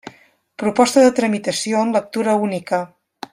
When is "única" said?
2.49-2.81